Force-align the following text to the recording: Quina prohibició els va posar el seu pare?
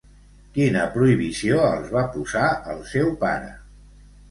Quina 0.53 0.85
prohibició 0.95 1.59
els 1.67 1.93
va 1.97 2.05
posar 2.17 2.49
el 2.75 2.83
seu 2.95 3.15
pare? 3.23 3.55